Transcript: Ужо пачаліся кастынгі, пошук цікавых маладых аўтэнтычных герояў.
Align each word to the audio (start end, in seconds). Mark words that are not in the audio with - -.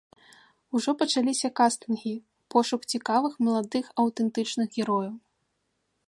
Ужо 0.77 0.91
пачаліся 1.01 1.49
кастынгі, 1.59 2.13
пошук 2.55 2.81
цікавых 2.93 3.33
маладых 3.49 3.85
аўтэнтычных 4.05 4.67
герояў. 4.79 5.13